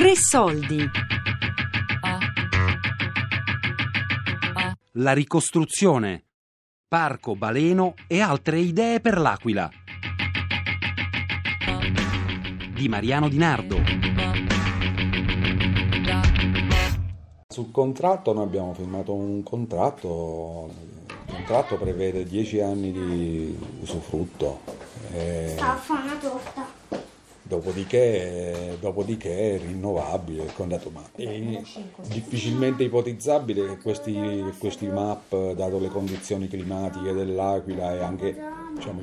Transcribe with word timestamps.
Tre 0.00 0.16
soldi. 0.16 0.82
La 4.92 5.12
ricostruzione. 5.12 6.24
Parco 6.88 7.36
baleno 7.36 7.92
e 8.06 8.22
altre 8.22 8.60
idee 8.60 9.00
per 9.00 9.18
l'Aquila. 9.18 9.68
Di 12.72 12.88
Mariano 12.88 13.28
Di 13.28 13.36
Nardo. 13.36 13.76
Sul 17.46 17.70
contratto 17.70 18.32
noi 18.32 18.44
abbiamo 18.44 18.72
firmato 18.72 19.12
un 19.12 19.42
contratto, 19.42 20.70
il 21.26 21.34
contratto 21.34 21.76
prevede 21.76 22.24
10 22.24 22.60
anni 22.62 22.90
di 22.90 23.58
usufrutto. 23.82 24.60
E 25.12 25.56
Sta 25.56 25.72
a 25.72 25.76
fare 25.76 26.02
una 26.04 26.16
torta. 26.16 26.59
Dopodiché, 27.50 28.76
dopodiché 28.78 29.56
è 29.56 29.58
rinnovabile 29.58 30.44
il 30.44 30.52
contratto, 30.52 30.90
ma 30.90 31.02
è 31.16 31.60
difficilmente 32.06 32.84
ipotizzabile 32.84 33.66
che 33.66 33.78
questi, 33.78 34.54
questi 34.56 34.86
MAP, 34.86 35.54
dato 35.54 35.80
le 35.80 35.88
condizioni 35.88 36.46
climatiche 36.46 37.12
dell'Aquila 37.12 37.92
e 37.92 38.02
anche 38.02 38.40
diciamo, 38.76 39.02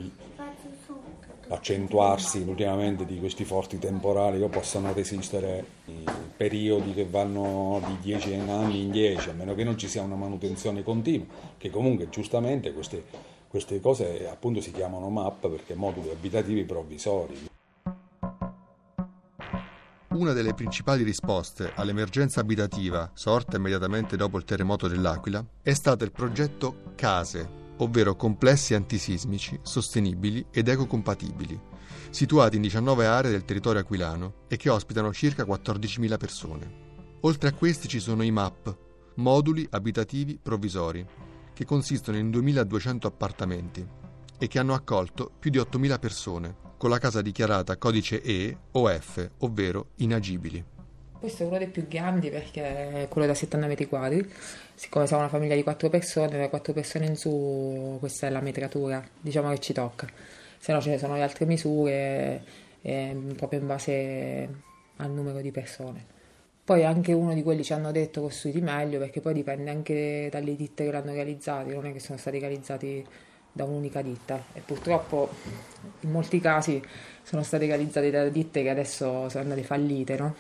l'accentuarsi 1.48 2.46
ultimamente 2.48 3.06
di 3.06 3.20
questi 3.20 3.44
forti 3.44 3.80
temporali, 3.80 4.40
che 4.40 4.48
possano 4.48 4.94
resistere 4.94 5.66
i 5.88 6.06
periodi 6.38 6.94
che 6.94 7.06
vanno 7.06 7.82
di 7.86 7.98
10 8.00 8.34
anni 8.48 8.84
in 8.84 8.92
10, 8.92 9.30
a 9.30 9.34
meno 9.34 9.56
che 9.56 9.66
non 9.66 9.78
ci 9.78 9.90
sia 9.90 10.04
una 10.04 10.16
manutenzione 10.16 10.84
continua, 10.84 11.26
che 11.58 11.70
comunque 11.70 12.08
giustamente 12.08 12.72
queste, 12.72 13.04
queste 13.50 13.82
cose 13.82 14.26
appunto 14.30 14.62
si 14.62 14.72
chiamano 14.72 15.10
MAP 15.10 15.50
perché 15.50 15.76
moduli 15.76 16.12
abitativi 16.12 16.64
provvisori. 16.64 17.47
Una 20.18 20.34
delle 20.34 20.56
principali 20.56 21.04
risposte 21.04 21.74
all'emergenza 21.76 22.40
abitativa 22.40 23.12
sorta 23.14 23.58
immediatamente 23.58 24.18
dopo 24.18 24.40
il 24.40 24.46
terremoto 24.46 24.88
dell'Aquila 24.88 25.46
è 25.62 25.74
stato 25.74 26.04
il 26.04 26.12
progetto 26.12 26.94
CASE, 26.96 27.48
ovvero 27.78 28.16
complessi 28.16 28.74
antisismici, 28.74 29.60
sostenibili 29.62 30.44
ed 30.50 30.70
ecocompatibili, 30.70 31.62
situati 32.10 32.56
in 32.56 32.64
19 32.64 33.06
aree 33.06 33.30
del 33.30 33.46
territorio 33.46 33.82
aquilano 33.82 34.46
e 34.48 34.58
che 34.58 34.72
ospitano 34.72 35.14
circa 35.14 35.44
14.000 35.46 36.18
persone. 36.18 36.74
Oltre 37.22 37.50
a 37.50 37.54
questi 37.54 37.88
ci 37.88 38.00
sono 38.00 38.24
i 38.24 38.32
MAP, 38.32 38.76
moduli 39.18 39.68
abitativi 39.70 40.40
provvisori, 40.42 41.06
che 41.54 41.64
consistono 41.64 42.18
in 42.18 42.32
2.200 42.32 43.06
appartamenti 43.06 43.88
e 44.40 44.48
che 44.48 44.58
hanno 44.58 44.74
accolto 44.74 45.30
più 45.38 45.52
di 45.52 45.60
8.000 45.60 46.00
persone, 46.00 46.56
con 46.78 46.90
la 46.90 47.00
casa 47.00 47.22
dichiarata 47.22 47.78
codice 47.78 48.22
E 48.22 48.56
o 48.72 48.88
F, 48.88 49.30
ovvero 49.40 49.88
inagibili. 49.96 50.64
Questo 51.20 51.44
è 51.44 51.46
uno 51.48 51.58
dei 51.58 51.68
più 51.68 51.88
grandi 51.88 52.30
perché 52.30 53.04
è 53.04 53.08
quello 53.08 53.26
da 53.26 53.34
70 53.34 53.66
metri 53.66 53.88
quadri. 53.88 54.32
Siccome 54.76 55.08
siamo 55.08 55.24
una 55.24 55.32
famiglia 55.32 55.56
di 55.56 55.64
quattro 55.64 55.90
persone, 55.90 56.38
da 56.38 56.50
quattro 56.50 56.74
persone 56.74 57.08
in 57.08 57.16
su, 57.16 57.98
questa 58.00 58.28
è 58.28 58.30
la 58.30 58.42
metratura, 58.42 59.04
diciamo 59.20 59.50
che 59.50 59.60
ci 59.60 59.74
tocca. 59.74 60.08
Se 60.60 60.72
no 60.72 60.80
ce 60.80 60.92
ne 60.92 60.98
sono 61.00 61.16
le 61.16 61.24
altre 61.24 61.46
misure, 61.46 62.44
eh, 62.82 63.18
proprio 63.36 63.60
in 63.60 63.68
base 63.68 64.50
al 64.98 65.12
numero 65.12 65.42
di 65.42 65.52
persone. 65.52 66.16
Poi 66.64 66.84
anche 66.86 67.14
uno 67.14 67.34
di 67.34 67.44
quelli 67.44 67.64
ci 67.64 67.74
hanno 67.74 67.92
detto 67.92 68.22
costruiti 68.22 68.62
meglio 68.62 69.00
perché 69.00 69.22
poi 69.22 69.34
dipende 69.34 69.72
anche 69.72 70.28
dalle 70.30 70.56
ditte 70.56 70.84
che 70.84 70.92
l'hanno 70.92 71.14
realizzati, 71.14 71.72
non 71.72 71.86
è 71.86 71.94
che 71.94 72.00
sono 72.00 72.18
stati 72.18 72.40
realizzati 72.40 73.06
da 73.58 73.66
un'unica 73.66 74.02
ditta 74.02 74.42
e 74.54 74.62
purtroppo 74.62 75.30
in 76.02 76.12
molti 76.12 76.40
casi 76.40 76.82
sono 77.24 77.42
stati 77.44 77.66
realizzati 77.66 78.10
da 78.12 78.30
ditte 78.30 78.62
che 78.62 78.70
adesso 78.70 79.28
sono 79.28 79.44
andate 79.44 79.64
fallite, 79.64 80.16
no? 80.16 80.36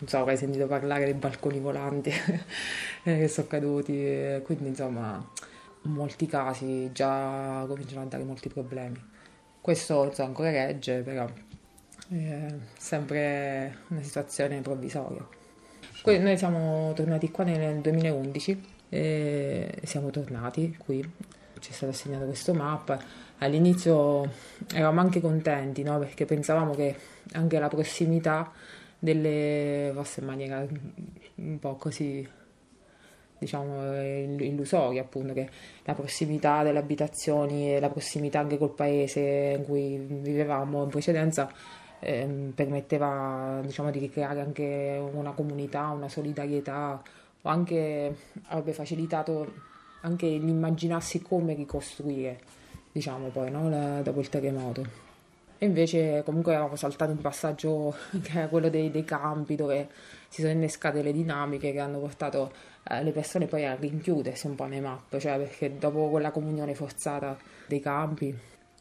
Non 0.00 0.08
so, 0.08 0.24
hai 0.24 0.36
sentito 0.36 0.66
parlare 0.66 1.04
dei 1.04 1.14
balconi 1.14 1.60
volanti 1.60 2.12
che 3.02 3.28
sono 3.28 3.46
caduti, 3.46 4.40
quindi 4.44 4.68
insomma 4.68 5.24
in 5.82 5.92
molti 5.92 6.26
casi 6.26 6.90
già 6.92 7.64
cominciano 7.66 8.02
a 8.02 8.04
dare 8.06 8.24
molti 8.24 8.48
problemi. 8.48 9.00
Questo 9.60 10.04
insomma, 10.04 10.28
ancora 10.28 10.50
regge, 10.50 11.00
però 11.00 11.26
è 12.10 12.54
sempre 12.76 13.78
una 13.88 14.02
situazione 14.02 14.60
provvisoria. 14.60 15.26
Noi 16.04 16.38
siamo 16.38 16.92
tornati 16.94 17.30
qua 17.30 17.44
nel 17.44 17.80
2011 17.80 18.62
e 18.88 19.80
siamo 19.84 20.10
tornati 20.10 20.76
qui 20.78 21.04
ci 21.60 21.70
è 21.70 21.74
stato 21.74 21.92
assegnato 21.92 22.24
questo 22.24 22.54
map. 22.54 22.96
All'inizio 23.38 24.28
eravamo 24.72 25.00
anche 25.00 25.20
contenti, 25.20 25.82
no? 25.82 25.98
perché 25.98 26.24
pensavamo 26.24 26.74
che 26.74 26.94
anche 27.32 27.58
la 27.58 27.68
prossimità 27.68 28.50
delle 28.98 29.92
in 29.94 30.24
maniera 30.24 30.66
un 31.36 31.58
po' 31.60 31.76
così, 31.76 32.26
diciamo, 33.38 34.02
illusoria, 34.02 35.02
appunto, 35.02 35.32
che 35.32 35.48
la 35.84 35.94
prossimità 35.94 36.62
delle 36.62 36.78
abitazioni 36.78 37.74
e 37.74 37.80
la 37.80 37.90
prossimità 37.90 38.40
anche 38.40 38.58
col 38.58 38.74
paese 38.74 39.54
in 39.58 39.64
cui 39.64 39.96
vivevamo 39.98 40.82
in 40.82 40.90
precedenza 40.90 41.50
ehm, 42.00 42.52
permetteva, 42.54 43.60
diciamo, 43.62 43.90
di 43.90 44.00
ricreare 44.00 44.40
anche 44.40 45.00
una 45.12 45.30
comunità, 45.32 45.88
una 45.88 46.08
solidarietà, 46.08 47.00
o 47.42 47.48
anche 47.48 48.16
avrebbe 48.48 48.72
facilitato 48.72 49.76
anche 50.00 50.26
l'immaginarsi 50.26 51.22
come 51.22 51.54
ricostruire, 51.54 52.40
diciamo 52.92 53.28
poi, 53.28 53.50
no? 53.50 53.68
La, 53.68 54.02
dopo 54.02 54.20
il 54.20 54.28
terremoto. 54.28 55.06
E 55.60 55.66
invece 55.66 56.22
comunque 56.24 56.54
avevamo 56.54 56.76
saltato 56.76 57.10
un 57.10 57.20
passaggio 57.20 57.94
che 58.22 58.38
era 58.38 58.48
quello 58.48 58.68
dei, 58.70 58.90
dei 58.90 59.04
campi 59.04 59.56
dove 59.56 59.88
si 60.28 60.40
sono 60.40 60.52
innescate 60.52 61.02
le 61.02 61.12
dinamiche 61.12 61.72
che 61.72 61.80
hanno 61.80 61.98
portato 61.98 62.52
eh, 62.88 63.02
le 63.02 63.10
persone 63.10 63.46
poi 63.46 63.66
a 63.66 63.74
rinchiudersi 63.74 64.46
un 64.46 64.54
po' 64.54 64.66
nei 64.66 64.80
map, 64.80 65.16
cioè 65.18 65.36
perché 65.36 65.76
dopo 65.76 66.08
quella 66.10 66.30
comunione 66.30 66.74
forzata 66.74 67.36
dei 67.66 67.80
campi 67.80 68.32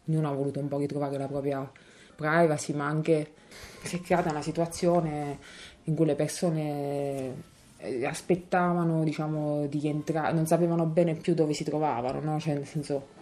ognuno 0.08 0.30
ha 0.30 0.34
voluto 0.34 0.60
un 0.60 0.68
po' 0.68 0.78
ritrovare 0.78 1.18
la 1.18 1.28
propria 1.28 1.70
privacy, 2.16 2.74
ma 2.74 2.86
anche 2.86 3.34
si 3.84 3.98
è 3.98 4.02
creata 4.02 4.30
una 4.30 4.42
situazione 4.42 5.40
in 5.86 5.96
cui 5.96 6.06
le 6.06 6.16
persone 6.16 7.56
aspettavano 8.06 9.04
diciamo 9.04 9.66
di 9.68 9.88
entrare 9.88 10.34
non 10.34 10.46
sapevano 10.46 10.86
bene 10.86 11.16
più 11.16 11.34
dove 11.34 11.54
si 11.54 11.64
trovavano 11.64 12.20
no? 12.20 12.40
cioè 12.40 12.54
nel 12.54 12.66
senso 12.66 13.16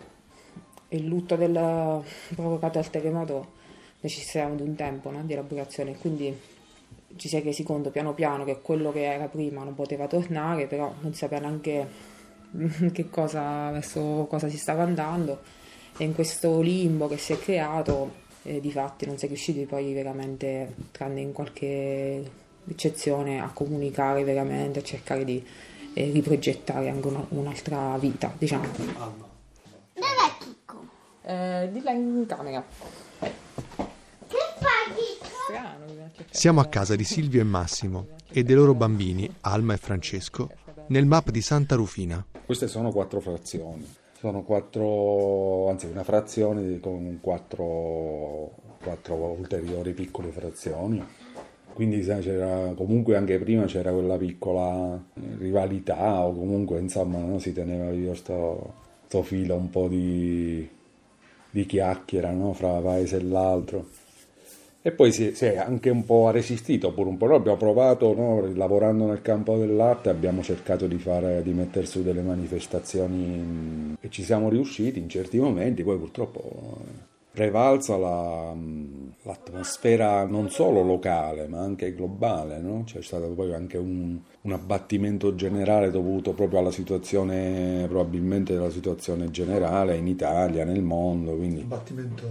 il 0.90 1.06
lutto 1.06 1.36
del, 1.36 2.04
provocato 2.34 2.80
dal 2.80 2.90
terremoto 2.90 3.54
necessitavano 4.02 4.56
di 4.56 4.62
un 4.62 4.76
tempo 4.76 5.12
no? 5.12 5.22
di 5.24 5.34
elaborazione 5.34 5.96
quindi 5.98 6.38
ci 7.18 7.28
si 7.28 7.38
è 7.38 7.44
resi 7.44 7.64
conto 7.64 7.92
piano 7.92 8.14
piano 8.14 8.44
che 8.44 8.60
quello 8.62 8.92
che 8.92 9.04
era 9.04 9.28
prima 9.28 9.64
non 9.64 9.76
poteva 9.76 10.08
tornare 10.08 10.68
però 10.68 10.94
non 11.02 11.14
si 11.14 11.20
sapeva 11.20 11.42
neanche 11.42 11.88
che 12.92 13.10
cosa 13.10 13.72
verso 13.72 14.26
cosa 14.30 14.50
si 14.50 14.58
stava 14.58 14.84
andando 14.84 15.42
e 15.98 16.04
in 16.04 16.14
questo 16.14 16.62
limbo 16.62 17.08
che 17.08 17.18
si 17.18 17.34
è 17.34 17.40
creato 17.40 18.24
eh, 18.44 18.60
di 18.60 18.72
fatti 18.72 19.06
non 19.06 19.18
si 19.18 19.26
è 19.26 19.28
riusciti 19.28 19.66
poi 19.66 19.94
veramente 19.94 20.74
tranne 20.92 21.22
in 21.22 21.32
qualche 21.32 22.44
eccezione 22.68 23.42
a 23.42 23.50
comunicare 23.52 24.24
veramente, 24.24 24.80
a 24.80 24.84
cercare 24.84 25.24
di 25.24 25.46
eh, 25.94 26.12
riprogettare 26.12 26.90
anche 26.90 27.08
una, 27.08 27.26
un'altra 27.30 27.98
vita, 27.98 28.34
diciamo. 28.38 28.66
Dov'è 28.66 30.38
Chicco? 30.40 30.86
Eh, 31.24 31.70
di 31.72 31.82
là 31.82 31.92
in 31.92 32.26
camera. 32.28 32.64
Che 33.20 33.28
fai 34.28 34.94
Chicco? 34.96 35.26
Strano. 35.46 35.86
Siamo 36.30 36.60
a 36.60 36.66
casa 36.66 36.96
di 36.96 37.04
Silvio 37.04 37.42
e 37.42 37.46
Massimo 37.46 38.08
e 38.30 38.44
dei 38.44 38.56
loro 38.56 38.74
bambini, 38.74 39.34
Alma 39.42 39.74
e 39.74 39.78
Francesco, 39.78 40.50
nel 40.88 41.06
map 41.06 41.30
di 41.30 41.42
Santa 41.42 41.76
Rufina. 41.76 42.26
Queste 42.46 42.68
sono 42.68 42.92
quattro 42.92 43.22
frazioni, 43.22 43.88
sono 44.20 44.44
quattro, 44.44 45.70
anzi 45.70 45.86
una 45.86 46.04
frazione 46.04 46.80
con 46.80 47.20
quattro, 47.22 48.52
quattro 48.84 49.16
ulteriori 49.16 49.94
piccole 49.94 50.32
frazioni. 50.32 51.04
Quindi 51.76 52.04
sai, 52.04 52.22
c'era, 52.22 52.72
comunque 52.74 53.18
anche 53.18 53.38
prima 53.38 53.66
c'era 53.66 53.92
quella 53.92 54.16
piccola 54.16 54.98
rivalità 55.40 56.26
o 56.26 56.34
comunque 56.34 56.80
insomma 56.80 57.20
no, 57.20 57.38
si 57.38 57.52
teneva 57.52 57.90
vivo 57.90 58.14
sto, 58.14 58.74
sto 59.08 59.22
filo 59.24 59.56
un 59.56 59.70
po' 59.70 59.90
di, 59.90 60.66
di 61.50 61.66
chiacchiera 61.66 62.32
no, 62.32 62.54
fra 62.54 62.80
paese 62.80 63.18
e 63.18 63.24
l'altro. 63.24 63.88
E 64.82 64.92
poi 64.92 65.12
si, 65.12 65.36
si 65.36 65.46
è 65.46 65.58
anche 65.58 65.90
un 65.90 66.06
po' 66.06 66.30
resistito, 66.30 66.94
pure 66.94 67.10
un 67.10 67.18
po'. 67.18 67.26
Noi 67.26 67.36
abbiamo 67.36 67.58
provato, 67.58 68.14
no, 68.14 68.42
lavorando 68.54 69.08
nel 69.08 69.22
campo 69.22 69.58
dell'arte, 69.58 70.08
abbiamo 70.08 70.42
cercato 70.44 70.88
di, 70.88 70.98
fare, 70.98 71.44
di 71.44 71.52
mettere 71.52 71.88
su 71.88 72.04
delle 72.04 72.22
manifestazioni 72.22 73.18
mh, 73.18 73.98
e 74.00 74.10
ci 74.10 74.24
siamo 74.24 74.48
riusciti 74.48 75.00
in 75.00 75.10
certi 75.10 75.40
momenti, 75.40 75.84
poi 75.84 75.98
purtroppo 75.98 76.78
prevalsa 77.36 77.98
la, 77.98 78.56
l'atmosfera 79.24 80.24
non 80.26 80.50
solo 80.50 80.82
locale 80.82 81.48
ma 81.48 81.60
anche 81.60 81.94
globale, 81.94 82.60
no? 82.60 82.84
c'è 82.86 83.02
stato 83.02 83.28
poi 83.32 83.54
anche 83.54 83.78
un, 83.78 84.18
un, 84.42 84.52
abbattimento 84.54 85.36
generale 85.36 85.92
dovuto 85.92 86.32
proprio 86.32 86.60
alla 86.60 86.72
situazione, 86.72 87.86
probabilmente 87.90 88.56
alla 88.56 88.70
situazione 88.70 89.30
generale 89.32 89.98
in 89.98 90.08
Italia, 90.08 90.64
nel 90.64 90.82
mondo. 90.82 91.36
Quindi, 91.36 91.62
abbattimento? 91.62 92.26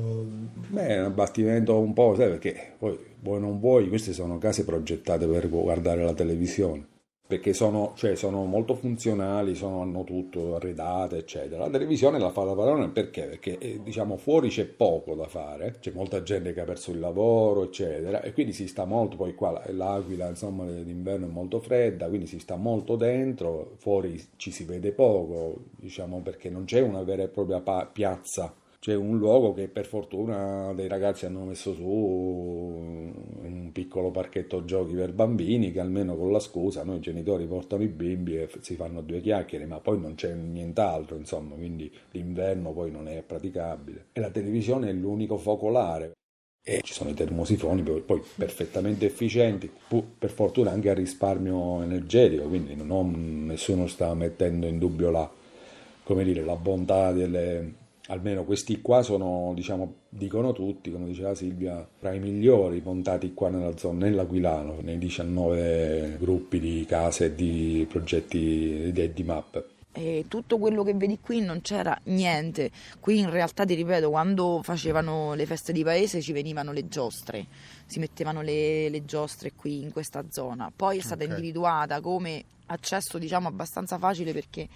Beh, 0.68 0.98
un 0.98 1.04
abbattimento 1.04 1.78
un 1.78 1.92
po', 1.92 2.14
sai 2.16 2.30
perché 2.30 2.72
poi 2.78 2.98
vuoi 3.20 3.40
non 3.40 3.60
vuoi, 3.60 3.88
queste 3.88 4.14
sono 4.14 4.38
case 4.38 4.64
progettate 4.64 5.26
per 5.26 5.50
guardare 5.50 6.02
la 6.02 6.14
televisione 6.14 6.92
perché 7.26 7.55
sono, 7.55 7.93
cioè, 7.97 8.17
sono, 8.17 8.44
molto 8.44 8.75
funzionali, 8.75 9.55
sono, 9.55 9.81
hanno 9.81 10.05
tutto 10.05 10.56
arredate, 10.56 11.17
eccetera. 11.17 11.65
La 11.65 11.71
televisione 11.71 12.19
la 12.19 12.31
fa 12.31 12.44
la 12.44 12.55
padrona 12.55 12.88
perché? 12.88 13.23
Perché 13.23 13.56
eh, 13.59 13.81
diciamo 13.82 14.19
fuori 14.19 14.50
c'è 14.50 14.67
poco 14.67 15.15
da 15.15 15.26
fare, 15.26 15.76
c'è 15.81 15.91
molta 15.93 16.23
gente 16.23 16.53
che 16.53 16.61
ha 16.61 16.65
perso 16.65 16.91
il 16.91 16.99
lavoro, 16.99 17.65
eccetera, 17.65 18.21
e 18.21 18.32
quindi 18.35 18.53
si 18.53 18.67
sta 18.67 18.85
molto, 18.85 19.17
poi 19.17 19.35
qua 19.35 19.62
l'Aquila, 19.69 20.29
insomma, 20.29 20.67
d'inverno 20.67 21.26
è 21.26 21.31
molto 21.31 21.61
fredda, 21.61 22.09
quindi 22.09 22.26
si 22.26 22.38
sta 22.38 22.56
molto 22.56 22.97
dentro, 22.97 23.73
fuori 23.79 24.23
ci 24.37 24.50
si 24.50 24.65
vede 24.65 24.93
poco, 24.93 25.65
diciamo, 25.76 26.21
perché 26.21 26.50
non 26.50 26.65
c'è 26.65 26.81
una 26.81 27.03
vera 27.03 27.23
e 27.23 27.29
propria 27.29 27.61
pa- 27.61 27.88
piazza 27.91 28.55
c'è 28.84 28.94
un 28.94 29.16
luogo 29.16 29.54
che 29.54 29.69
per 29.69 29.86
fortuna 29.86 30.75
dei 30.75 30.88
ragazzi 30.88 31.25
hanno 31.25 31.44
messo 31.44 31.72
su 31.72 31.86
un 31.86 33.70
piccolo 33.72 34.10
parchetto 34.10 34.66
giochi 34.66 34.92
per 34.92 35.14
bambini 35.14 35.72
che 35.72 35.81
almeno 35.81 36.14
con 36.16 36.31
la 36.31 36.38
scusa 36.38 36.84
noi 36.84 37.00
genitori 37.00 37.46
portano 37.46 37.82
i 37.82 37.88
bimbi 37.88 38.36
e 38.36 38.50
si 38.60 38.75
fanno 38.75 39.00
due 39.00 39.22
chiacchiere 39.22 39.64
ma 39.64 39.81
poi 39.81 39.98
non 39.98 40.16
c'è 40.16 40.34
nient'altro 40.34 41.16
insomma 41.16 41.54
quindi 41.54 41.90
l'inverno 42.10 42.75
poi 42.75 42.90
non 42.90 43.08
è 43.08 43.22
praticabile. 43.22 44.08
E 44.12 44.20
la 44.20 44.28
televisione 44.28 44.90
è 44.90 44.92
l'unico 44.92 45.38
focolare. 45.38 46.12
E 46.62 46.80
ci 46.82 46.92
sono 46.92 47.08
i 47.08 47.14
termosifoni 47.14 47.82
poi 47.82 48.22
perfettamente 48.37 49.06
efficienti, 49.06 49.70
per 50.19 50.30
fortuna 50.30 50.72
anche 50.72 50.90
a 50.90 50.94
risparmio 50.94 51.80
energetico, 51.80 52.48
quindi 52.48 52.75
non, 52.76 53.46
nessuno 53.46 53.87
sta 53.87 54.12
mettendo 54.12 54.66
in 54.66 54.78
dubbio 54.78 55.10
la, 55.10 55.30
dire, 56.22 56.44
la 56.44 56.56
bontà 56.56 57.12
delle, 57.12 57.83
almeno 58.08 58.44
questi 58.44 58.80
qua 58.80 59.02
sono, 59.02 59.52
diciamo, 59.54 59.94
dicono 60.08 60.52
tutti, 60.52 60.90
come 60.90 61.06
diceva 61.06 61.34
Silvia, 61.34 61.86
tra 61.98 62.12
i 62.12 62.18
migliori 62.18 62.82
montati 62.84 63.32
qua 63.32 63.48
nella 63.48 63.76
zona, 63.76 64.06
nell'Aquilano, 64.06 64.78
nei 64.82 64.98
19 64.98 66.16
gruppi 66.18 66.60
di 66.60 66.84
case 66.86 67.26
e 67.26 67.34
di 67.34 67.86
progetti 67.88 68.90
di, 68.92 69.12
di 69.12 69.22
map. 69.22 69.72
E 69.96 70.24
tutto 70.26 70.58
quello 70.58 70.82
che 70.82 70.92
vedi 70.94 71.20
qui 71.20 71.40
non 71.40 71.60
c'era 71.60 71.96
niente. 72.04 72.72
Qui 72.98 73.20
in 73.20 73.30
realtà 73.30 73.64
ti 73.64 73.74
ripeto, 73.74 74.10
quando 74.10 74.60
facevano 74.62 75.34
le 75.34 75.46
feste 75.46 75.72
di 75.72 75.84
paese 75.84 76.20
ci 76.20 76.32
venivano 76.32 76.72
le 76.72 76.88
giostre, 76.88 77.46
si 77.86 78.00
mettevano 78.00 78.42
le, 78.42 78.88
le 78.88 79.04
giostre 79.04 79.52
qui 79.54 79.82
in 79.82 79.92
questa 79.92 80.24
zona. 80.30 80.72
Poi 80.74 80.98
è 80.98 81.00
stata 81.00 81.22
okay. 81.22 81.36
individuata 81.36 82.00
come 82.00 82.44
accesso 82.66 83.18
diciamo 83.18 83.46
abbastanza 83.46 83.98
facile 83.98 84.32
perché 84.32 84.68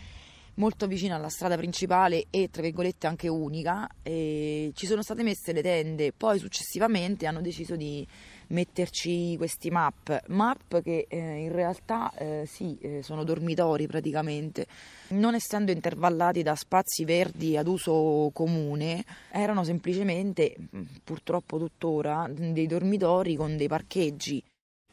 molto 0.59 0.87
vicino 0.87 1.15
alla 1.15 1.29
strada 1.29 1.57
principale 1.57 2.27
e 2.31 2.49
tra 2.51 2.63
virgolette 2.63 3.07
anche 3.07 3.29
unica 3.29 3.89
e 4.03 4.73
ci 4.75 4.87
sono 4.87 5.03
state 5.03 5.23
messe 5.23 5.53
le 5.53 5.63
tende. 5.63 6.13
Poi 6.13 6.39
successivamente 6.39 7.27
hanno 7.27 7.41
deciso 7.41 7.77
di 7.77 8.07
metterci 8.49 9.37
questi 9.37 9.71
map. 9.71 10.25
Map 10.29 10.83
che 10.83 11.07
eh, 11.09 11.17
in 11.17 11.53
realtà 11.53 12.13
eh, 12.17 12.45
sì 12.47 12.77
eh, 12.81 13.03
sono 13.03 13.25
dormitori 13.25 13.87
praticamente. 13.87 14.67
Non 15.09 15.35
essendo 15.35 15.71
intervallati 15.73 16.43
da 16.43 16.55
spazi 16.55 17.05
verdi 17.05 17.57
ad 17.57 17.67
uso 17.67 18.31
comune 18.33 19.05
erano 19.31 19.65
semplicemente 19.65 20.55
purtroppo 21.03 21.59
tuttora 21.59 22.29
dei 22.31 22.67
dormitori 22.67 23.37
con 23.37 23.57
dei 23.57 23.69
parcheggi. 23.69 24.43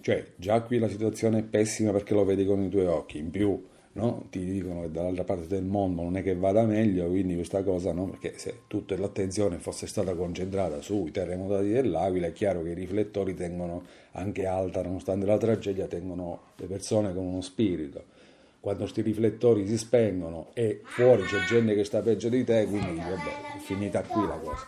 Cioè 0.02 0.34
già 0.36 0.62
qui 0.62 0.78
la 0.78 0.88
situazione 0.88 1.40
è 1.40 1.44
pessima 1.44 1.92
perché 1.92 2.14
lo 2.14 2.26
vedi 2.26 2.46
con 2.46 2.62
i 2.62 2.70
tuoi 2.70 2.86
occhi. 2.86 3.18
In 3.18 3.32
più 3.32 3.74
no? 3.96 4.26
ti 4.30 4.44
dicono 4.44 4.82
che 4.82 4.92
dall'altra 4.92 5.24
parte 5.24 5.48
del 5.48 5.64
mondo 5.64 6.02
non 6.02 6.18
è 6.18 6.24
che 6.24 6.36
vada 6.36 6.64
meglio, 6.64 7.08
quindi 7.08 7.36
questa 7.36 7.64
cosa 7.64 7.92
no, 7.92 8.06
perché 8.06 8.34
se 8.38 8.62
tutta 8.68 8.98
l'attenzione 8.98 9.58
fosse 9.58 9.88
stata 9.88 10.14
concentrata 10.16 10.82
sui 10.82 11.12
terremotati 11.12 11.70
dell'Aquila 11.70 12.28
è 12.28 12.34
chiaro 12.34 12.64
che 12.64 12.72
i 12.72 12.74
riflettori 12.74 13.34
tengono 13.34 13.84
anche 14.14 14.46
alta, 14.46 14.82
nonostante 14.82 15.26
la 15.26 15.38
tragedia, 15.38 15.88
tengono 15.88 16.42
le 16.56 16.66
persone 16.66 17.14
con 17.14 17.26
uno 17.26 17.42
spirito. 17.42 18.14
Quando 18.60 18.84
questi 18.84 19.02
riflettori 19.02 19.68
si 19.68 19.78
spengono 19.78 20.48
e 20.54 20.82
fuori 20.84 21.22
c'è 21.24 21.46
gente 21.48 21.76
che 21.76 21.84
sta 21.84 22.02
peggio 22.02 22.30
di 22.30 22.44
te, 22.44 22.66
quindi 22.66 22.98
vabbè, 22.98 23.58
è 23.58 23.60
finita 23.60 24.02
qui 24.02 24.26
la 24.26 24.40
cosa. 24.42 24.68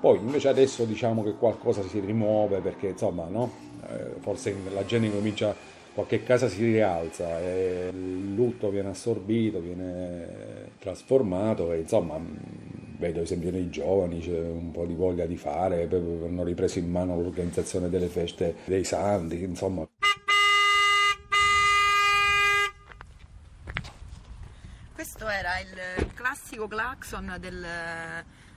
Poi 0.00 0.18
invece 0.18 0.48
adesso 0.48 0.84
diciamo 0.84 1.24
che 1.24 1.32
qualcosa 1.32 1.82
si 1.82 1.98
rimuove 1.98 2.60
perché 2.60 2.88
insomma 2.88 3.26
no? 3.26 3.52
Eh, 3.88 4.20
forse 4.20 4.54
la 4.72 4.84
gente 4.86 5.10
comincia 5.10 5.54
qualche 5.94 6.24
casa 6.24 6.48
si 6.48 6.64
rialza 6.64 7.40
e 7.40 7.90
il 7.92 8.34
lutto 8.34 8.68
viene 8.68 8.88
assorbito, 8.88 9.60
viene 9.60 10.72
trasformato 10.80 11.72
e 11.72 11.78
insomma 11.78 12.20
vedo 12.98 13.20
esempio 13.20 13.52
nei 13.52 13.70
giovani 13.70 14.18
c'è 14.18 14.38
un 14.38 14.72
po' 14.72 14.86
di 14.86 14.94
voglia 14.94 15.24
di 15.24 15.36
fare, 15.36 15.88
hanno 15.90 16.42
ripreso 16.42 16.80
in 16.80 16.90
mano 16.90 17.20
l'organizzazione 17.20 17.88
delle 17.88 18.08
feste 18.08 18.56
dei 18.64 18.84
santi, 18.84 19.40
insomma. 19.42 19.86
Questo 24.94 25.28
era 25.28 25.58
il 25.60 26.12
classico 26.14 26.66
clacson 26.66 27.36
del 27.38 27.64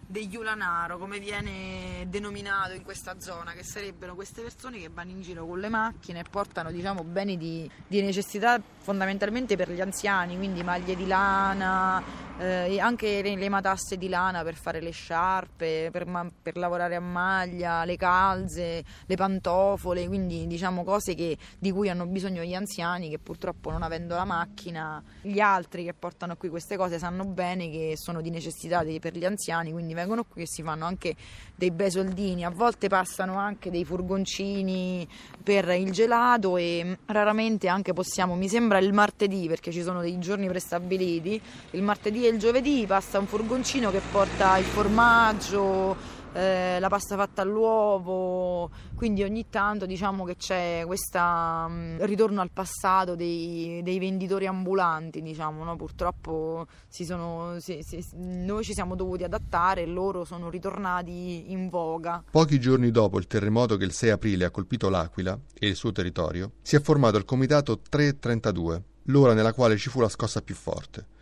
degli 0.08 0.38
ulanaro, 0.38 0.98
come 0.98 1.20
viene 1.20 2.06
denominato 2.08 2.74
in 2.74 2.84
questa 2.84 3.20
zona, 3.20 3.52
che 3.52 3.64
sarebbero 3.64 4.16
queste 4.16 4.42
persone 4.42 4.80
che 4.80 4.90
vanno 4.92 5.12
in 5.12 5.22
giro 5.22 5.46
con 5.46 5.60
le 5.60 5.68
macchine 5.68 6.20
e 6.20 6.24
portano 6.30 6.72
diciamo, 6.72 7.04
beni 7.04 7.38
di, 7.38 7.70
di 7.86 8.02
necessità 8.02 8.60
fondamentalmente 8.80 9.58
per 9.58 9.70
gli 9.70 9.82
anziani, 9.82 10.38
quindi 10.38 10.64
maglie 10.64 10.96
di 10.96 11.06
lana, 11.06 12.02
eh, 12.40 12.80
anche 12.80 13.22
le, 13.22 13.36
le, 13.36 13.50
matasse 13.50 13.98
di 13.98 14.10
lana 14.10 14.44
per 14.44 14.56
fare 14.56 14.80
le 14.80 14.92
sciarpe, 14.92 15.90
per, 15.92 16.06
ma, 16.06 16.30
per, 16.42 16.58
lavorare 16.58 16.96
a 16.96 17.00
maglia, 17.00 17.84
le 17.84 17.98
calze, 17.98 18.84
le 19.06 19.16
pantofole, 19.16 20.08
quindi 20.08 20.46
diciamo 20.46 20.84
cose 20.84 21.16
che, 21.16 21.38
di 21.58 21.72
cui 21.72 21.90
hanno 21.90 22.06
bisogno 22.06 22.44
gli 22.44 22.54
anziani 22.54 23.10
che 23.10 23.18
purtroppo 23.18 23.72
non 23.72 23.82
avendo 23.82 24.16
la 24.16 24.26
macchina, 24.26 25.02
gli 25.22 25.40
altri 25.40 25.84
che 25.84 25.94
portano 25.94 26.36
qui 26.36 26.50
queste 26.50 26.78
cose 26.78 27.00
sanno 27.00 27.26
bene 27.26 27.70
che 27.70 27.94
sono 27.96 28.22
di 28.22 28.30
necessità 28.30 28.84
di, 28.84 29.00
per 29.00 29.18
gli 29.18 29.26
anziani, 29.26 29.72
quindi 29.72 29.94
vengono 29.94 30.24
qui 30.24 30.44
e 30.44 30.48
si 30.48 30.62
fanno 30.62 30.86
anche 30.86 31.16
dei 31.56 31.72
bei 31.72 31.90
soldini, 31.90 32.46
a 32.46 32.52
volte 32.52 32.88
passano 32.88 33.38
anche 33.38 33.72
dei 33.72 33.84
furgoncini 33.84 35.08
per 35.42 35.68
il 35.70 35.92
gelato 35.92 36.58
e 36.58 37.00
raramente 37.08 37.68
anche 37.68 37.94
possiamo, 37.94 38.36
mi 38.36 38.48
sembra 38.48 38.78
il 38.78 38.94
martedì 38.94 39.48
perché 39.48 39.72
ci 39.72 39.82
sono 39.82 40.02
dei 40.02 40.20
giorni 40.20 40.48
prestabiliti, 40.48 41.42
il 41.72 41.82
martedì 41.82 42.27
e 42.28 42.32
il 42.32 42.40
giovedì 42.40 42.86
passa 42.86 43.20
un 43.20 43.26
furgoncino 43.26 43.90
che 43.90 44.02
porta 44.12 44.58
il 44.58 44.66
formaggio, 44.66 45.96
eh, 46.34 46.78
la 46.78 46.90
pasta 46.90 47.16
fatta 47.16 47.42
all'uovo, 47.42 48.70
quindi 48.96 49.24
ogni 49.24 49.46
tanto 49.50 49.86
diciamo 49.86 50.26
che 50.26 50.36
c'è 50.36 50.84
questo 50.86 51.18
um, 51.18 52.04
ritorno 52.06 52.42
al 52.42 52.52
passato 52.52 53.16
dei, 53.16 53.82
dei 53.82 53.98
venditori 53.98 54.46
ambulanti, 54.46 55.22
diciamo, 55.22 55.64
no? 55.64 55.78
purtroppo 55.78 56.68
sono, 56.90 57.56
si, 57.60 57.80
si, 57.82 58.04
noi 58.16 58.64
ci 58.64 58.74
siamo 58.74 58.96
dovuti 58.96 59.24
adattare 59.24 59.84
e 59.84 59.86
loro 59.86 60.26
sono 60.26 60.50
ritornati 60.50 61.52
in 61.52 61.70
voga. 61.70 62.24
Pochi 62.30 62.60
giorni 62.60 62.92
dopo 62.92 63.18
il 63.20 63.28
terremoto 63.28 63.78
che 63.78 63.86
il 63.86 63.94
6 63.94 64.10
aprile 64.10 64.46
ha 64.46 64.52
colpito 64.52 64.90
l'Aquila 64.90 65.40
e 65.54 65.68
il 65.68 65.76
suo 65.76 65.94
territorio, 65.94 66.52
si 66.62 66.76
è 66.76 66.82
formato 66.82 67.16
il 67.16 67.26
comitato 67.26 67.80
332, 67.80 68.84
l'ora 69.04 69.34
nella 69.34 69.54
quale 69.54 69.78
ci 69.78 69.90
fu 69.90 70.02
la 70.02 70.10
scossa 70.10 70.42
più 70.42 70.56
forte 70.56 71.16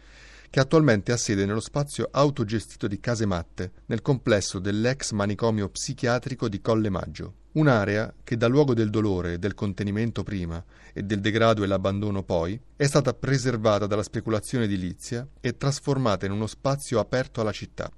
che 0.50 0.60
attualmente 0.60 1.12
ha 1.12 1.18
sede 1.18 1.46
nello 1.46 1.60
spazio 1.60 2.08
autogestito 2.12 2.88
di 2.88 3.00
Case 3.00 3.26
Matte, 3.26 3.72
nel 3.88 4.02
complesso 4.02 4.60
dell'ex 4.60 5.12
manicomio 5.12 5.70
psichiatrico 5.70 6.50
di 6.50 6.62
Colle 6.62 6.90
Maggio. 6.90 7.34
Un'area 7.54 8.14
che 8.24 8.36
dal 8.36 8.52
luogo 8.52 8.74
del 8.74 8.90
dolore, 8.90 9.40
del 9.40 9.54
contenimento 9.54 10.24
prima 10.24 10.64
e 10.94 11.04
del 11.04 11.22
degrado 11.22 11.64
e 11.64 11.68
l'abbandono 11.68 12.24
poi, 12.24 12.60
è 12.76 12.86
stata 12.86 13.14
preservata 13.14 13.88
dalla 13.88 14.04
speculazione 14.04 14.66
edilizia 14.66 15.26
e 15.40 15.56
trasformata 15.56 16.26
in 16.26 16.34
uno 16.34 16.48
spazio 16.48 17.00
aperto 17.00 17.40
alla 17.40 17.54
città. 17.54 17.90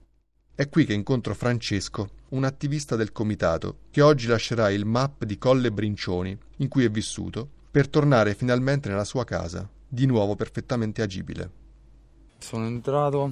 È 0.54 0.70
qui 0.70 0.86
che 0.86 0.94
incontro 0.94 1.34
Francesco, 1.34 2.10
un 2.30 2.44
attivista 2.44 2.96
del 2.96 3.12
comitato, 3.12 3.82
che 3.92 4.02
oggi 4.02 4.28
lascerà 4.28 4.70
il 4.70 4.86
MAP 4.86 5.24
di 5.24 5.38
Colle 5.38 5.72
Brincioni, 5.72 6.38
in 6.58 6.68
cui 6.68 6.84
è 6.84 6.90
vissuto, 6.90 7.48
per 7.70 7.88
tornare 7.88 8.34
finalmente 8.34 8.90
nella 8.90 9.04
sua 9.04 9.24
casa, 9.24 9.70
di 9.88 10.06
nuovo 10.06 10.36
perfettamente 10.36 11.02
agibile. 11.02 11.67
Sono 12.40 12.66
entrato 12.66 13.32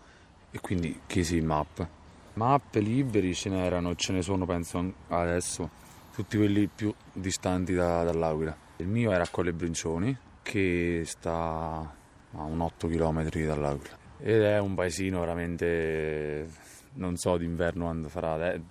e 0.51 0.59
quindi 0.59 1.01
chiesi 1.07 1.41
MAP. 1.41 1.87
Mappe 2.33 2.79
liberi 2.79 3.33
ce 3.33 3.49
n'erano 3.49 3.95
ce 3.95 4.11
ne 4.11 4.21
sono 4.21 4.45
penso 4.45 4.93
adesso, 5.07 5.69
tutti 6.13 6.37
quelli 6.37 6.67
più 6.67 6.93
distanti 7.13 7.73
da, 7.73 8.03
dall'Aquila. 8.03 8.55
Il 8.77 8.87
mio 8.87 9.11
era 9.11 9.23
a 9.23 9.27
Colle 9.29 9.53
Brincioni 9.53 10.15
che 10.41 11.03
sta 11.05 11.93
a 12.31 12.43
un 12.43 12.59
8 12.59 12.87
km 12.87 13.29
dall'Aquila 13.29 14.03
ed 14.19 14.41
è 14.41 14.59
un 14.59 14.75
paesino 14.75 15.19
veramente, 15.19 16.47
non 16.93 17.17
so 17.17 17.37
d'inverno 17.37 17.85
quando 17.85 18.09
farà, 18.09 18.53
eh, 18.53 18.61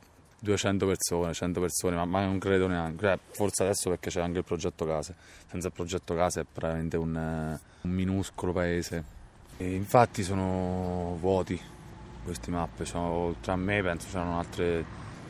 200 0.44 0.86
persone, 0.86 1.32
100 1.32 1.60
persone, 1.60 1.96
ma, 1.96 2.04
ma 2.04 2.24
non 2.24 2.38
credo 2.38 2.68
neanche, 2.68 3.00
cioè, 3.00 3.18
forse 3.30 3.62
adesso 3.64 3.88
perché 3.88 4.10
c'è 4.10 4.20
anche 4.20 4.38
il 4.38 4.44
progetto 4.44 4.84
case, 4.84 5.14
senza 5.50 5.68
il 5.68 5.72
progetto 5.72 6.14
case 6.14 6.42
è 6.42 6.44
veramente 6.54 6.96
un, 6.96 7.16
un 7.16 7.90
minuscolo 7.90 8.52
paese. 8.52 9.12
E 9.56 9.74
infatti 9.74 10.22
sono 10.22 11.16
vuoti 11.18 11.60
queste 12.22 12.50
mappe, 12.50 12.84
sono, 12.84 13.08
oltre 13.08 13.52
a 13.52 13.56
me 13.56 13.82
penso 13.82 14.08
c'erano 14.10 14.38
altre 14.38 14.84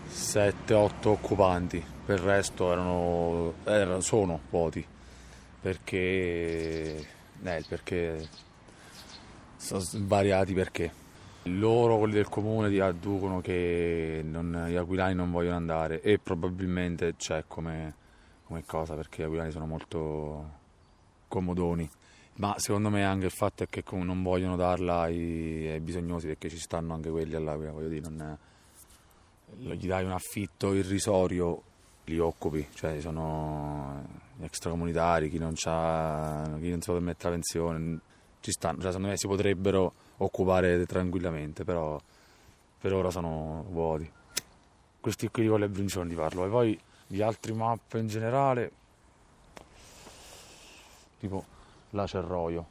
7-8 0.08 1.08
occupanti, 1.08 1.84
per 2.04 2.18
il 2.18 2.24
resto 2.24 2.72
erano, 2.72 3.54
erano 3.64 4.00
sono 4.00 4.40
vuoti, 4.50 4.84
perché, 5.60 7.06
eh, 7.42 7.64
perché 7.68 8.28
sono 9.56 9.80
svariati 9.80 10.52
perché. 10.52 11.02
Loro, 11.46 11.98
quelli 11.98 12.14
del 12.14 12.28
comune, 12.28 12.80
adducono 12.80 13.40
che 13.40 14.22
non, 14.24 14.66
gli 14.68 14.76
aquilani 14.76 15.14
non 15.14 15.30
vogliono 15.30 15.56
andare 15.56 16.00
e 16.00 16.18
probabilmente 16.18 17.16
c'è 17.16 17.44
come, 17.46 17.94
come 18.44 18.64
cosa 18.64 18.94
perché 18.94 19.22
gli 19.22 19.26
aquilani 19.26 19.50
sono 19.50 19.66
molto 19.66 20.50
comodoni. 21.28 21.88
Ma 22.36 22.54
secondo 22.58 22.88
me 22.88 23.04
anche 23.04 23.26
il 23.26 23.30
fatto 23.30 23.62
è 23.62 23.68
che 23.68 23.84
non 23.90 24.22
vogliono 24.22 24.56
darla 24.56 25.00
ai, 25.00 25.68
ai 25.68 25.80
bisognosi 25.80 26.26
perché 26.28 26.48
ci 26.48 26.58
stanno 26.58 26.94
anche 26.94 27.10
quelli 27.10 27.34
all'Aquila, 27.34 27.72
voglio 27.72 27.88
dire, 27.88 28.08
non 28.08 28.22
è- 28.22 29.74
gli 29.74 29.86
dai 29.86 30.04
un 30.04 30.12
affitto 30.12 30.72
irrisorio, 30.72 31.62
li 32.04 32.18
occupi, 32.18 32.66
cioè 32.74 33.00
sono 33.00 34.02
extracomunitari, 34.40 35.28
chi 35.28 35.38
non, 35.38 35.54
chi 35.54 36.70
non 36.70 36.80
si 36.80 36.86
può 36.86 36.94
permettere 36.94 37.28
la 37.28 37.34
pensione, 37.34 38.00
ci 38.40 38.50
stanno, 38.50 38.80
cioè 38.80 38.88
secondo 38.88 39.08
me 39.08 39.16
si 39.16 39.26
potrebbero 39.26 39.92
occupare 40.18 40.86
tranquillamente, 40.86 41.64
però 41.64 42.00
per 42.80 42.92
ora 42.92 43.10
sono 43.10 43.64
vuoti. 43.70 44.10
Questi 45.00 45.28
qui 45.28 45.46
con 45.46 45.60
le 45.60 45.68
brincioni 45.68 46.10
ti 46.10 46.14
parlo, 46.14 46.46
e 46.46 46.48
poi 46.48 46.80
gli 47.06 47.20
altri 47.20 47.52
mappe 47.52 47.98
in 47.98 48.06
generale, 48.06 48.70
tipo 51.20 51.44
la 51.90 52.06
Cerroio. 52.06 52.66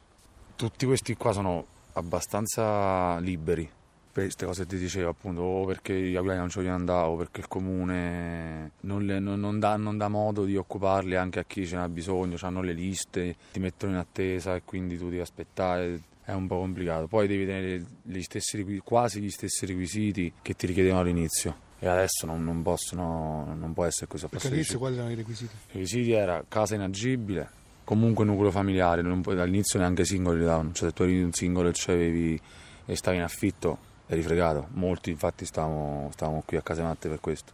Tutti 0.56 0.86
questi 0.86 1.16
qua 1.16 1.32
sono 1.32 1.66
abbastanza 1.94 3.18
liberi 3.18 3.70
per 4.14 4.22
queste 4.26 4.46
cose 4.46 4.64
ti 4.64 4.78
dicevo 4.78 5.10
appunto 5.10 5.40
o 5.40 5.64
perché 5.64 5.92
gli 5.92 6.14
aquilani 6.14 6.38
non 6.38 6.48
ci 6.48 6.58
vogliono 6.58 6.76
andare 6.76 7.08
o 7.08 7.16
perché 7.16 7.40
il 7.40 7.48
comune 7.48 8.70
non, 8.82 9.04
le- 9.04 9.18
non- 9.18 9.40
non 9.40 9.58
dà, 9.58 9.76
non 9.76 9.98
dà 9.98 10.06
modo 10.06 10.44
di 10.44 10.56
occuparli 10.56 11.16
anche 11.16 11.40
a 11.40 11.44
chi 11.44 11.66
ce 11.66 11.74
n'ha 11.74 11.88
bisogno, 11.88 12.36
hanno 12.42 12.62
le 12.62 12.74
liste, 12.74 13.34
ti 13.50 13.58
mettono 13.58 13.90
in 13.90 13.98
attesa 13.98 14.54
e 14.54 14.62
quindi 14.64 14.96
tu 14.96 15.06
devi 15.06 15.18
aspettare, 15.18 16.00
è 16.24 16.32
un 16.32 16.46
po' 16.46 16.58
complicato. 16.58 17.06
Poi 17.06 17.26
devi 17.26 17.44
tenere 17.44 17.84
gli 18.02 18.22
stessi 18.22 18.80
quasi 18.82 19.20
gli 19.20 19.30
stessi 19.30 19.66
requisiti 19.66 20.32
che 20.40 20.54
ti 20.54 20.66
richiedevano 20.66 21.02
all'inizio 21.02 21.62
e 21.78 21.86
adesso 21.86 22.24
non, 22.24 22.42
non 22.42 22.62
possono, 22.62 23.54
non 23.54 23.74
può 23.74 23.84
essere 23.84 24.06
così. 24.06 24.26
Perché 24.26 24.46
all'inizio 24.46 24.78
quali 24.78 24.94
erano 24.94 25.10
i 25.10 25.14
requisiti? 25.14 25.54
i 25.54 25.72
requisiti 25.72 26.12
era 26.12 26.42
casa 26.48 26.74
inagibile, 26.74 27.48
comunque 27.84 28.24
nucleo 28.24 28.50
familiare, 28.50 29.02
puoi- 29.20 29.38
all'inizio 29.38 29.78
neanche 29.78 30.04
singoli 30.04 30.38
li 30.38 30.44
davano, 30.44 30.72
cioè 30.72 30.88
se 30.88 30.94
tu 30.94 31.02
eri 31.02 31.22
un 31.22 31.32
singolo 31.32 31.68
e 31.68 32.40
e 32.86 32.96
stavi 32.96 33.16
in 33.16 33.22
affitto 33.22 33.92
eri 34.06 34.22
fregato, 34.22 34.68
molti 34.72 35.10
infatti 35.10 35.44
stavamo, 35.44 36.10
stavamo 36.12 36.42
qui 36.46 36.56
a 36.56 36.62
Casematte 36.62 37.08
per 37.08 37.20
questo. 37.20 37.52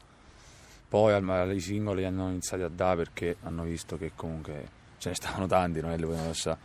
Poi 0.89 1.13
ai 1.13 1.61
singoli 1.61 2.05
hanno 2.05 2.29
iniziato 2.31 2.65
a 2.65 2.69
dare 2.69 2.97
perché 2.97 3.37
hanno 3.43 3.63
visto 3.63 3.97
che 3.97 4.13
comunque 4.17 4.79
ce 4.99 5.11
ne 5.11 5.15
stavano 5.15 5.47
tanti, 5.47 5.81
non 5.81 5.91
è 5.91 5.95
che 5.95 6.01
li 6.01 6.05
potevano 6.05 6.29
lasciare. 6.29 6.59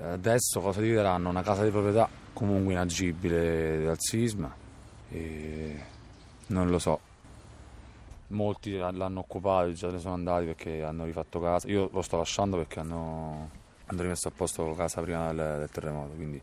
Adesso 0.00 0.60
cosa 0.60 0.80
ti 0.80 0.92
daranno? 0.92 1.28
Una 1.28 1.42
casa 1.42 1.64
di 1.64 1.70
proprietà 1.70 2.08
comunque 2.32 2.72
inagibile 2.72 3.84
dal 3.84 3.96
sisma 3.98 4.54
e 5.10 5.80
non 6.48 6.68
lo 6.68 6.78
so. 6.78 7.00
Molti 8.28 8.76
l'hanno 8.76 9.20
occupato, 9.20 9.72
già 9.72 9.90
ne 9.90 9.98
sono 9.98 10.14
andati 10.14 10.46
perché 10.46 10.82
hanno 10.82 11.04
rifatto 11.04 11.40
casa. 11.40 11.68
Io 11.68 11.88
lo 11.92 12.02
sto 12.02 12.16
lasciando 12.16 12.56
perché 12.56 12.80
hanno, 12.80 13.50
hanno 13.86 14.02
rimesso 14.02 14.28
a 14.28 14.32
posto 14.34 14.74
casa 14.74 15.00
prima 15.00 15.32
del, 15.32 15.58
del 15.58 15.70
terremoto, 15.70 16.14
quindi 16.14 16.40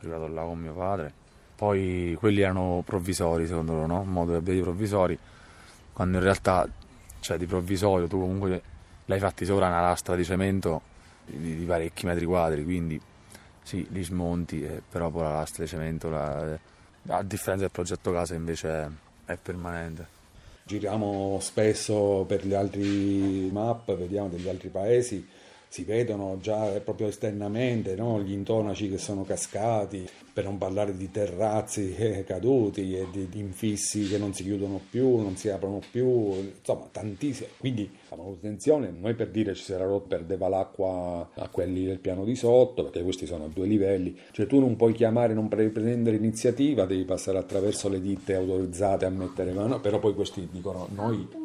sono 0.00 0.14
arrivato 0.14 0.32
là 0.32 0.42
con 0.42 0.58
mio 0.58 0.74
padre. 0.74 1.12
Poi 1.54 2.16
quelli 2.18 2.40
erano 2.40 2.82
provvisori 2.84 3.46
secondo 3.46 3.72
loro, 3.72 3.86
no? 3.86 4.00
Un 4.00 4.08
modo 4.08 4.30
di 4.32 4.36
abitare 4.36 4.62
provvisori, 4.62 5.18
quando 5.92 6.16
in 6.16 6.22
realtà, 6.22 6.68
cioè 7.20 7.36
di 7.36 7.46
provvisorio, 7.46 8.08
tu 8.08 8.18
comunque 8.18 8.62
l'hai 9.06 9.20
fatti 9.20 9.44
sopra 9.44 9.68
una 9.68 9.80
lastra 9.80 10.16
di 10.16 10.24
cemento 10.24 10.90
di, 11.24 11.56
di 11.58 11.64
parecchi 11.64 12.06
metri 12.06 12.24
quadri, 12.24 12.64
quindi 12.64 13.00
sì, 13.62 13.86
li 13.90 14.02
smonti, 14.02 14.62
eh, 14.64 14.82
però 14.88 15.10
poi 15.10 15.22
la 15.22 15.32
lastra 15.34 15.64
di 15.64 15.68
cemento, 15.68 16.10
la- 16.10 16.58
a 17.08 17.22
differenza 17.22 17.64
del 17.64 17.70
progetto 17.70 18.12
casa 18.12 18.34
invece 18.34 18.68
è, 18.68 18.88
è 19.32 19.36
permanente. 19.36 20.20
Giriamo 20.64 21.38
spesso 21.40 22.24
per 22.26 22.46
gli 22.46 22.54
altri 22.54 23.50
map, 23.52 23.94
vediamo 23.96 24.28
degli 24.28 24.48
altri 24.48 24.68
paesi, 24.68 25.26
si 25.72 25.84
vedono 25.84 26.36
già 26.38 26.66
proprio 26.84 27.06
esternamente 27.06 27.94
no? 27.94 28.20
gli 28.20 28.32
intonaci 28.32 28.90
che 28.90 28.98
sono 28.98 29.22
cascati, 29.22 30.06
per 30.30 30.44
non 30.44 30.58
parlare 30.58 30.94
di 30.94 31.10
terrazzi 31.10 31.94
eh, 31.96 32.24
caduti 32.24 32.94
e 32.94 33.06
di, 33.10 33.26
infissi 33.38 34.06
che 34.06 34.18
non 34.18 34.34
si 34.34 34.42
chiudono 34.42 34.78
più, 34.90 35.16
non 35.16 35.34
si 35.34 35.48
aprono 35.48 35.80
più, 35.90 36.34
insomma 36.58 36.88
tantissime. 36.92 37.48
Quindi 37.56 37.90
la 38.10 38.16
manutenzione 38.16 38.90
non 38.90 39.10
è 39.10 39.14
per 39.14 39.30
dire 39.30 39.54
ci 39.54 39.62
si 39.62 39.72
era 39.72 39.86
rotto 39.86 40.08
per 40.08 40.24
deva 40.24 40.48
l'acqua 40.48 41.30
a 41.32 41.48
quelli 41.48 41.86
del 41.86 42.00
piano 42.00 42.26
di 42.26 42.36
sotto, 42.36 42.82
perché 42.82 43.02
questi 43.02 43.24
sono 43.24 43.44
a 43.44 43.48
due 43.48 43.66
livelli, 43.66 44.14
cioè 44.32 44.46
tu 44.46 44.60
non 44.60 44.76
puoi 44.76 44.92
chiamare, 44.92 45.32
non 45.32 45.48
puoi 45.48 45.70
prendere 45.70 46.16
iniziativa, 46.16 46.84
devi 46.84 47.04
passare 47.04 47.38
attraverso 47.38 47.88
le 47.88 48.02
ditte 48.02 48.34
autorizzate 48.34 49.06
a 49.06 49.10
mettere 49.10 49.52
mano, 49.52 49.80
però 49.80 49.98
poi 49.98 50.12
questi 50.12 50.46
dicono 50.52 50.86
noi 50.92 51.40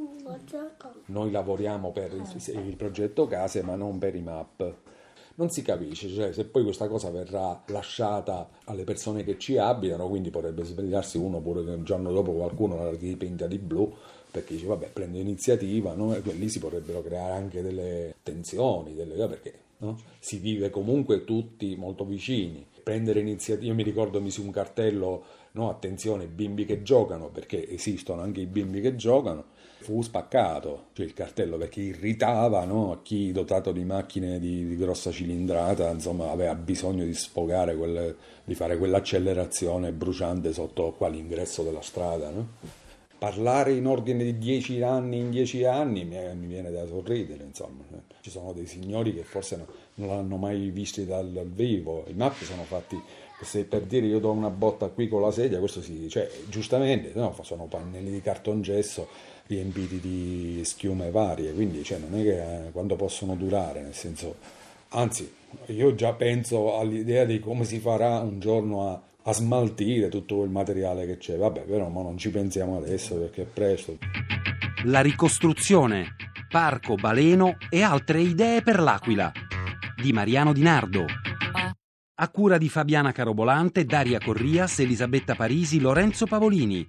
noi 1.05 1.31
lavoriamo 1.31 1.91
per 1.91 2.13
il, 2.13 2.65
il 2.67 2.75
progetto 2.75 3.27
case 3.27 3.61
ma 3.61 3.75
non 3.75 3.97
per 3.97 4.15
i 4.15 4.21
map. 4.21 4.75
Non 5.35 5.51
si 5.51 5.61
capisce, 5.61 6.09
cioè 6.09 6.33
se 6.33 6.45
poi 6.45 6.63
questa 6.63 6.87
cosa 6.87 7.11
verrà 7.11 7.61
lasciata 7.67 8.49
alle 8.63 8.83
persone 8.83 9.23
che 9.23 9.37
ci 9.37 9.57
abitano, 9.57 10.07
quindi 10.07 10.31
potrebbe 10.31 10.63
svegliarsi 10.63 11.19
uno 11.19 11.39
pure 11.41 11.63
che 11.63 11.69
un 11.69 11.83
giorno 11.83 12.11
dopo 12.11 12.31
qualcuno 12.31 12.83
la 12.83 12.95
dipinta 12.95 13.45
di 13.45 13.59
blu 13.59 13.93
perché 14.29 14.53
dice 14.53 14.67
vabbè 14.67 14.89
prendo 14.91 15.17
iniziativa, 15.17 15.93
no? 15.93 16.13
e 16.13 16.21
lì 16.33 16.49
si 16.49 16.59
potrebbero 16.59 17.01
creare 17.01 17.33
anche 17.33 17.61
delle 17.61 18.15
tensioni, 18.21 18.93
delle, 18.93 19.15
perché 19.27 19.53
no? 19.77 19.97
si 20.19 20.37
vive 20.37 20.69
comunque 20.69 21.23
tutti 21.23 21.75
molto 21.75 22.05
vicini. 22.05 22.65
Prendere 22.83 23.19
iniziativa, 23.19 23.67
io 23.67 23.73
mi 23.73 23.83
ricordo 23.83 24.21
misi 24.21 24.41
un 24.41 24.51
cartello, 24.51 25.23
no? 25.53 25.69
attenzione 25.69 26.27
bimbi 26.27 26.65
che 26.65 26.83
giocano, 26.83 27.29
perché 27.29 27.67
esistono 27.69 28.21
anche 28.21 28.41
i 28.41 28.45
bimbi 28.45 28.79
che 28.79 28.95
giocano, 28.95 29.45
fu 29.88 30.01
spaccato 30.01 30.88
cioè 30.91 31.06
il 31.06 31.13
cartello 31.13 31.56
perché 31.56 31.79
irritava 31.79 32.65
no? 32.65 33.00
chi 33.03 33.32
dotato 33.32 33.72
di 33.72 33.86
macchine 33.86 34.38
di, 34.38 34.67
di 34.67 34.75
grossa 34.75 35.12
cilindrata 35.12 35.89
insomma 35.91 36.29
aveva 36.29 36.53
bisogno 36.56 37.06
di 37.06 37.13
sfogare 37.13 37.74
quel, 37.77 38.13
di 38.44 38.53
fare 38.53 38.77
quell'accelerazione 38.77 39.94
bruciante 39.94 40.51
sotto 40.51 40.91
qua 40.91 41.08
l'ingresso 41.08 41.63
della 41.63 41.82
strada 41.82 42.29
no? 42.29 42.48
parlare 43.17 43.72
in 43.72 43.88
ordine 43.88 44.25
di 44.25 44.38
dieci 44.38 44.82
anni 44.82 45.20
in 45.20 45.29
dieci 45.29 45.63
anni 45.63 46.03
mi, 46.03 46.48
viene 46.48 46.70
da 46.70 46.86
sorridere, 46.86 47.46
insomma. 47.46 47.84
Ci 48.22 48.29
sono 48.29 48.53
dei 48.53 48.67
signori 48.67 49.12
che 49.12 49.24
forse 49.24 49.56
no, 49.56 49.65
non 49.96 50.10
l'hanno 50.10 50.38
mai 50.38 50.70
visti 50.70 51.03
dal, 51.03 51.32
dal 51.32 51.50
vivo, 51.50 52.03
i 52.10 52.13
mappi 52.13 52.46
sono 52.46 52.62
fatti 52.63 53.01
se 53.41 53.65
per 53.65 53.84
dire 53.84 54.08
io 54.08 54.20
do 54.20 54.32
una 54.32 54.50
botta 54.50 54.88
qui 54.88 55.08
con 55.08 55.22
la 55.22 55.32
sedia, 55.32 55.60
questo 55.60 55.82
si 55.82 56.10
cioè 56.10 56.29
giustamente, 56.50 57.12
no, 57.13 57.36
sono 57.44 57.65
pannelli 57.65 58.12
di 58.12 58.22
cartongesso 58.22 59.08
riempiti 59.47 59.99
di 59.99 60.61
schiume 60.63 61.09
varie, 61.09 61.53
quindi 61.53 61.83
cioè, 61.83 61.97
non 61.97 62.19
è 62.19 62.23
che 62.23 62.65
eh, 62.67 62.71
quando 62.71 62.95
possono 62.95 63.35
durare, 63.35 63.81
nel 63.81 63.93
senso, 63.93 64.35
anzi, 64.89 65.31
io 65.67 65.95
già 65.95 66.13
penso 66.13 66.77
all'idea 66.77 67.25
di 67.25 67.39
come 67.39 67.63
si 67.63 67.79
farà 67.79 68.19
un 68.19 68.39
giorno 68.39 68.89
a, 68.89 69.01
a 69.23 69.33
smaltire 69.33 70.09
tutto 70.09 70.37
quel 70.37 70.49
materiale 70.49 71.05
che 71.05 71.17
c'è, 71.17 71.37
vabbè, 71.37 71.61
però 71.61 71.87
ma 71.87 72.01
non 72.01 72.17
ci 72.17 72.29
pensiamo 72.29 72.77
adesso 72.77 73.15
perché 73.15 73.43
è 73.43 73.45
presto. 73.45 73.97
La 74.85 75.01
ricostruzione, 75.01 76.15
Parco 76.49 76.95
Baleno 76.95 77.57
e 77.69 77.81
altre 77.81 78.21
idee 78.21 78.61
per 78.61 78.79
l'Aquila 78.79 79.31
di 80.01 80.13
Mariano 80.13 80.53
Di 80.53 80.61
Nardo. 80.61 81.05
A 82.19 82.29
cura 82.29 82.57
di 82.57 82.69
Fabiana 82.69 83.11
Carobolante, 83.11 83.85
Daria 83.85 84.19
Corrias, 84.19 84.79
Elisabetta 84.79 85.35
Parisi, 85.35 85.79
Lorenzo 85.79 86.25
Pavolini. 86.25 86.85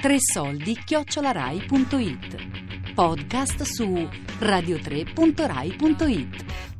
Tre 0.00 0.16
soldi 0.20 0.78
chiocciolarai.it 0.84 2.94
Podcast 2.94 3.62
su 3.62 4.08
radiotre.rai.it 4.38 6.75